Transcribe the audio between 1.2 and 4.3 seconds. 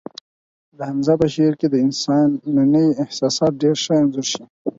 په شعر کې د انسان ننني احساسات ډېر ښه انځور